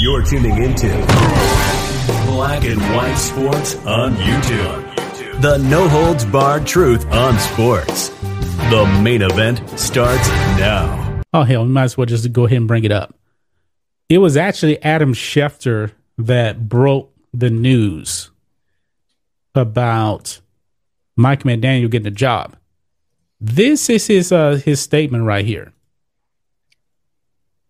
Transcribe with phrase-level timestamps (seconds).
[0.00, 0.88] You're tuning into
[2.24, 5.42] Black and White Sports on YouTube.
[5.42, 8.08] The no holds barred truth on sports.
[8.70, 11.20] The main event starts now.
[11.34, 13.14] Oh hell, we might as well just go ahead and bring it up.
[14.08, 18.30] It was actually Adam Schefter that broke the news
[19.54, 20.40] about
[21.14, 22.56] Mike McDaniel getting a job.
[23.38, 25.74] This is his uh, his statement right here.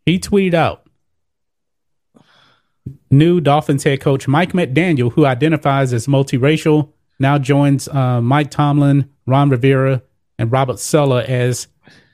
[0.07, 0.80] He tweeted out
[3.11, 9.11] new Dolphins head coach Mike McDaniel, who identifies as multiracial, now joins uh, Mike Tomlin,
[9.27, 10.03] Ron Rivera,
[10.39, 11.67] and Robert Saleh as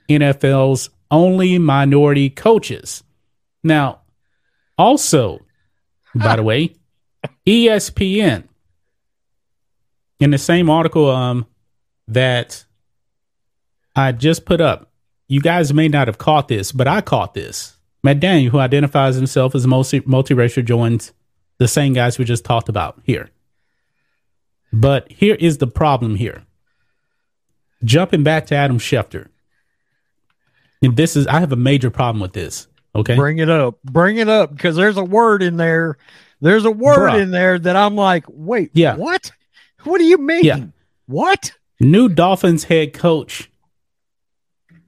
[0.08, 3.04] NFL's only minority coaches.
[3.62, 4.00] Now,
[4.78, 5.44] also,
[6.14, 6.74] by the way,
[7.46, 8.44] ESPN
[10.18, 11.46] in the same article um,
[12.08, 12.64] that
[13.94, 14.90] I just put up,
[15.28, 17.75] you guys may not have caught this, but I caught this.
[18.06, 21.12] Matt Daniel, who identifies himself as multi multiracial, joins
[21.58, 23.30] the same guys we just talked about here.
[24.72, 26.44] But here is the problem here.
[27.82, 29.26] Jumping back to Adam Schefter.
[30.80, 32.68] And this is I have a major problem with this.
[32.94, 33.16] Okay.
[33.16, 33.82] Bring it up.
[33.82, 35.98] Bring it up because there's a word in there.
[36.40, 37.20] There's a word Bruh.
[37.20, 38.94] in there that I'm like, wait, Yeah.
[38.94, 39.32] what?
[39.82, 40.44] What do you mean?
[40.44, 40.60] Yeah.
[41.06, 41.50] What?
[41.80, 43.50] New Dolphins head coach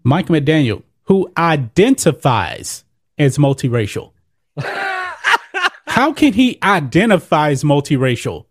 [0.05, 2.85] Mike McDaniel, who identifies
[3.19, 4.13] as multiracial.
[5.87, 8.47] How can he identify as multiracial?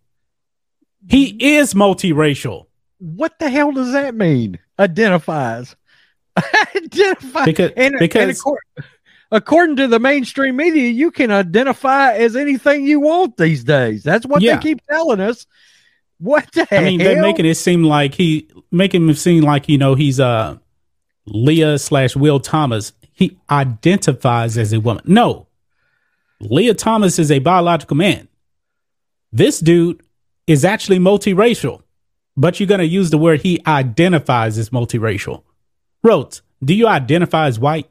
[1.09, 2.65] He is multiracial
[2.99, 4.59] What the hell does that mean?
[4.77, 5.75] Identifies.
[6.75, 8.83] Identify Because- and, and because- accor-
[9.31, 14.03] according to the mainstream media, you can identify as anything you want these days.
[14.03, 14.55] That's what Yeah.
[14.57, 15.45] they keep telling us.
[16.19, 17.13] What the hell I mean, hell?
[17.13, 20.57] they're making it seem like he making him seem like you know he's uh
[21.27, 22.91] Lia slash Will Thomas.
[23.17, 25.03] He identifies as a woman.
[25.07, 25.47] No,
[26.39, 28.27] Lia Thomas is a biological man.
[29.31, 30.03] This dude
[30.45, 31.81] is actually multiracial,
[32.35, 35.41] but you're gonna use the word he identifies as multiracial.
[36.03, 37.89] Rhodes, do you identify as white?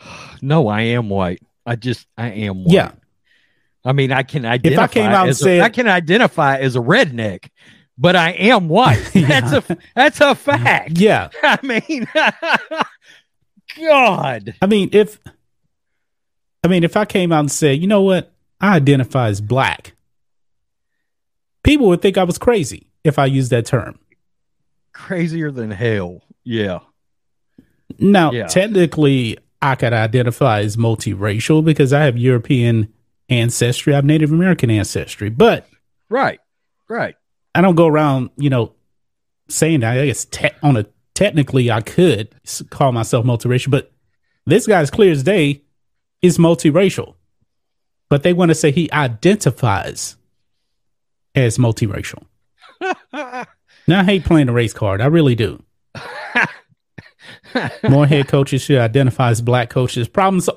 [0.40, 1.42] no, I am white.
[1.66, 2.72] I just I am white.
[2.72, 2.92] Yeah.
[3.84, 4.84] I mean, I can identify.
[4.84, 7.50] If I came out and said- I can identify as a redneck,
[7.96, 9.04] but I am white.
[9.14, 10.64] That's a that's a mm-hmm.
[10.64, 10.98] fact.
[10.98, 11.28] Yeah.
[11.42, 12.08] I mean,
[13.80, 15.18] God, I mean, if
[16.62, 19.94] I mean, if I came out and said, you know what, I identify as black,
[21.62, 23.98] people would think I was crazy if I used that term.
[24.92, 26.22] crazier than hell.
[26.44, 26.80] Yeah,
[27.98, 28.46] Now, Yeah.
[28.46, 32.92] technically, I could identify as multiracial because I have European
[33.28, 35.66] ancestry, I have Native American ancestry, but
[36.08, 36.38] right,
[36.88, 37.14] right.
[37.54, 38.72] I don't go around, you know,
[39.48, 39.98] saying that.
[39.98, 42.34] I guess te- on a technically, I could
[42.70, 43.92] call myself multiracial, but
[44.46, 45.62] this guy's clear as day
[46.22, 47.14] is multiracial.
[48.08, 50.16] But they want to say he identifies
[51.34, 52.24] as multiracial.
[53.12, 53.46] now,
[53.88, 55.00] I hate playing the race card.
[55.00, 55.62] I really do.
[57.88, 60.08] More head coaches should identify as black coaches.
[60.08, 60.48] Problems,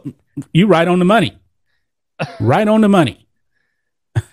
[0.53, 1.37] you right on the money.
[2.39, 3.27] Right on the money.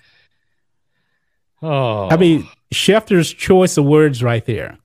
[1.66, 4.76] Oh, I mean, Schefter's choice of words right there.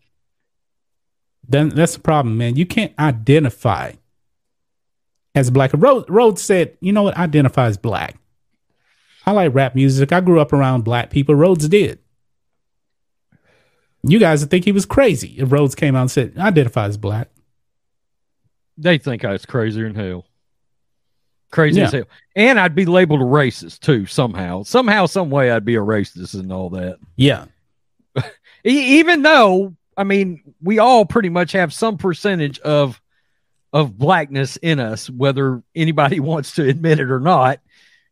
[1.49, 2.55] Then that's the problem, man.
[2.55, 3.93] You can't identify
[5.33, 5.71] as black.
[5.73, 7.17] Rhodes, Rhodes said, "You know what?
[7.17, 8.17] Identify as black."
[9.25, 10.11] I like rap music.
[10.11, 11.35] I grew up around black people.
[11.35, 11.99] Rhodes did.
[14.03, 16.97] You guys would think he was crazy if Rhodes came out and said, "Identify as
[16.97, 17.29] black."
[18.79, 20.25] they think I was crazier than hell.
[21.51, 24.61] Crazy as hell, and I'd be labeled a racist too somehow.
[24.63, 26.99] Somehow, some way, I'd be a racist and all that.
[27.15, 27.45] Yeah,
[28.63, 32.99] even though I mean we all pretty much have some percentage of
[33.73, 37.59] of blackness in us, whether anybody wants to admit it or not.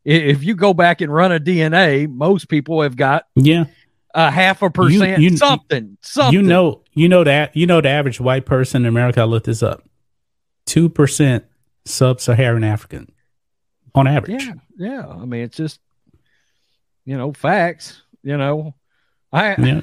[0.06, 3.66] If you go back and run a DNA, most people have got yeah.
[4.14, 5.98] a half a percent you- something.
[6.02, 6.34] Something.
[6.34, 9.22] You know, you know that you know the average white person in America.
[9.22, 9.84] I looked this up.
[10.66, 11.46] Two percent
[11.86, 13.12] sub-Saharan African,
[13.96, 14.44] on average.
[14.44, 15.08] Yeah, yeah.
[15.08, 15.80] I mean, it's just
[17.06, 18.02] you know facts.
[18.24, 18.76] You know,
[19.32, 19.82] I Yeah.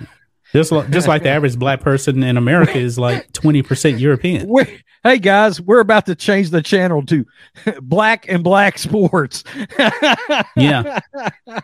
[0.55, 4.49] Just like, just like the average black person in America is like 20% European.
[4.49, 7.27] we hey guys, we're about to change the channel to
[7.83, 9.43] black and black sports.
[10.57, 11.01] Yeah.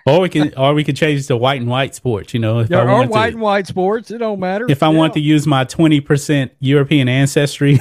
[0.06, 2.68] Or we can or we can change to white and white sports, you know, if
[2.68, 4.10] There I are want white to and white sports.
[4.10, 4.66] It don't matter.
[4.68, 4.98] if I Yeah.
[4.98, 7.78] want to use my 20% European ancestry,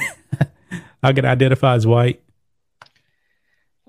[1.02, 2.22] I can identify as white.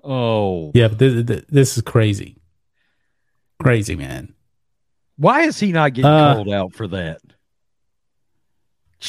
[0.03, 2.38] Oh, Yeah, but this, this, this is crazy.
[3.62, 4.33] Crazy, man.
[5.21, 7.19] Why is he not getting Uh, called out for that?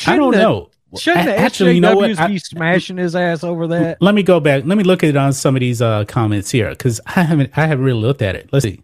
[0.07, 0.69] I don't Shouldn't the- know.
[0.99, 2.19] Shouldn't the A- actually, you know what?
[2.19, 3.97] I- be smashing his ass over that?
[4.03, 4.65] Let me go back.
[4.67, 7.51] Let me look at it on some of these uh, comments here because I haven't
[7.57, 8.51] I haven't really looked at it.
[8.53, 8.83] Let's see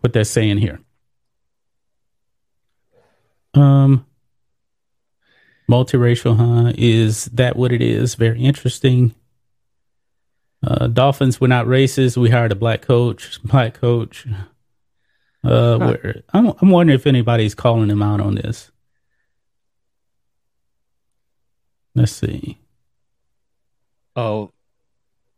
[0.00, 0.80] what they're saying here.
[3.54, 4.06] Um,
[5.70, 6.72] multiracial, huh?
[6.76, 8.14] Is that what it is?
[8.14, 9.14] Very interesting.
[10.66, 12.16] Uh, Dolphins were not racist.
[12.16, 13.38] We hired a black coach.
[13.44, 14.26] Black coach.
[15.46, 18.72] Uh, where I'm, I'm wondering if anybody's calling him out on this.
[21.94, 22.58] Let's see.
[24.16, 24.50] Oh,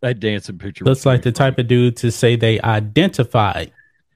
[0.01, 0.85] that dancing picture.
[0.85, 3.67] Looks like the very type of dude to say they identify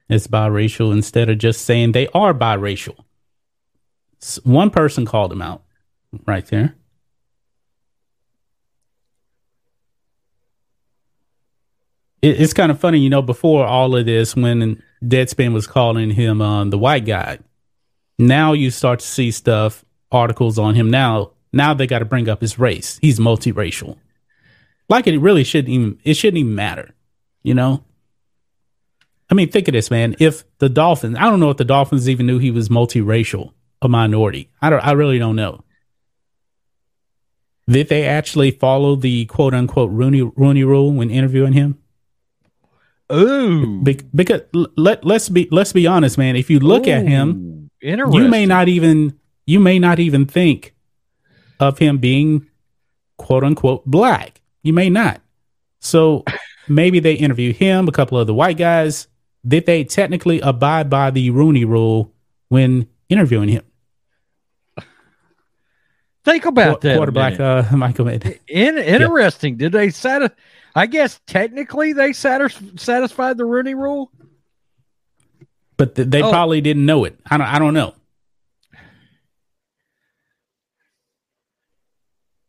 [0.09, 2.97] as biracial instead of just saying they are biracial.
[4.43, 5.63] One person called him out
[6.25, 6.75] right there.
[12.21, 16.11] It, it's kind of funny, you know, before all of this, when Deadspin was calling
[16.11, 17.39] him um, the white guy,
[18.17, 20.89] now you start to see stuff, articles on him.
[20.89, 21.31] Now.
[21.55, 22.97] Now they got to bring up his race.
[22.99, 23.97] He's multiracial.
[24.89, 26.95] Like it really shouldn't even it shouldn't even matter
[27.43, 27.83] you know?
[29.29, 30.15] I mean think of this man.
[30.19, 33.89] If the dolphins i don't know if the dolphins even knew he was multiracial a
[33.89, 34.49] minority.
[34.61, 35.63] I don't i really don't know.
[37.67, 41.77] Did they actually follow the quote unquote rooney rooney rule when interviewing him
[43.13, 47.69] Ooh, Be- because let let's be let's be honest man if you look at him
[47.81, 50.73] you may not even you may not even think
[51.59, 52.47] of him being
[53.17, 54.41] quote unquote black.
[54.63, 55.21] You may not.
[55.79, 56.23] So
[56.67, 59.07] maybe they interview him, a couple of the white guys.
[59.45, 62.13] Did they technically abide by the Rooney rule
[62.49, 63.63] when interviewing him?
[66.23, 66.95] think about that.
[66.95, 68.07] Quarterback uh, Michael.
[68.07, 69.57] In, interesting.
[69.57, 70.33] Did they satisfy?
[70.75, 74.11] I guess technically they satis- satisfied the Rooney Rule.
[75.77, 76.29] But th- they Oh.
[76.29, 77.19] probably didn't know it.
[77.29, 77.93] I don't I don't know.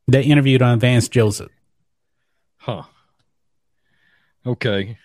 [0.07, 1.51] They interviewed on Vance Joseph.
[2.59, 2.83] Huh.
[4.47, 4.99] Okay.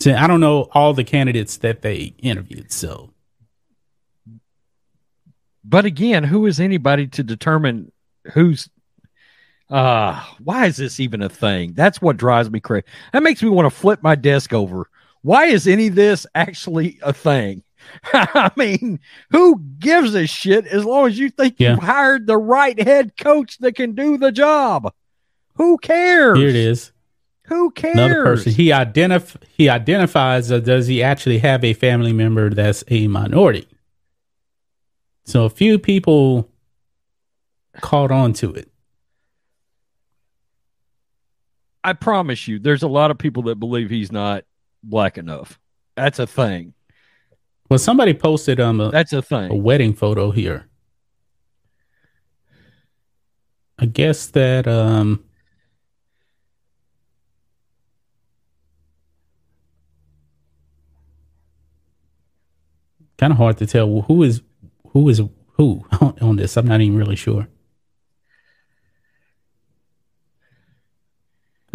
[0.00, 2.72] So I don't know all the candidates that they interviewed.
[2.72, 3.12] So
[5.64, 7.90] But again, who is anybody to determine
[8.32, 8.68] who's
[9.68, 11.72] uh why is this even a thing?
[11.74, 12.84] That's what drives me crazy.
[13.12, 14.88] That makes me want to flip my desk over.
[15.22, 17.62] Why is any of this actually a thing?
[18.12, 21.72] I mean, who gives a shit as long as you think Yeah.
[21.72, 24.92] you've hired the right head coach that can do the job?
[25.54, 26.38] Who cares?
[26.38, 26.92] here it is.
[27.46, 27.94] Who cares?
[27.96, 28.52] Another person.
[28.52, 33.66] He identif- he identifies uh, does he actually have a family member that's a minority?
[35.24, 36.48] So a few people
[37.80, 38.68] caught on to it.
[41.86, 44.42] I promise you, there's a lot of people that believe he's not
[44.82, 45.56] black enough.
[45.94, 46.74] That's a thing.
[47.70, 50.66] Well, somebody posted um a, That's a thing a wedding photo here.
[53.78, 55.22] I guess that um
[63.16, 64.42] kind of hard to tell who is
[64.88, 65.20] who is
[65.52, 65.86] who
[66.20, 66.56] on this.
[66.56, 67.46] I'm not even really sure.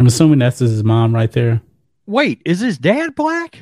[0.02, 1.62] I'm assuming that's his mom right there.
[2.06, 3.60] Wait, is his dad black?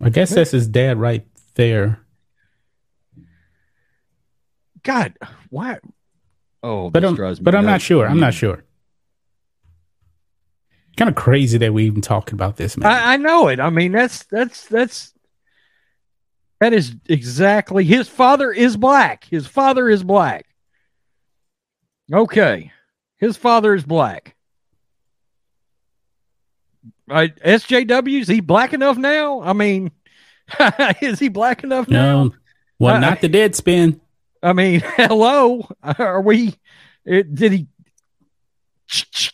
[0.00, 1.98] I guess that's his dad right there.
[4.84, 5.18] God,
[5.50, 5.80] why?
[6.62, 8.06] Oh, But I'm, but I'm not sure.
[8.06, 8.62] I'm not sure.
[10.96, 12.88] Kind of crazy that we even talking about this, man.
[12.88, 13.58] I, I know it.
[13.58, 15.12] I mean, that's that's that's
[16.60, 19.24] that is exactly his father is black.
[19.24, 20.46] His father is black.
[22.12, 22.72] Okay,
[23.18, 24.34] his father is black.
[27.10, 29.42] Uh, right, SJW is he black enough now?
[29.42, 29.90] I mean,
[31.02, 32.24] is he black enough now?
[32.24, 32.34] no,
[32.78, 34.00] well, I- not the Deadspin.
[34.42, 36.54] I mean, hello, are we?
[37.04, 37.66] It, did he?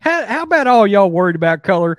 [0.00, 1.98] How, how about all y'all worried about color?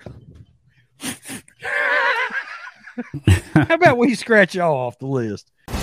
[3.55, 5.51] how about we scratch y'all off the list?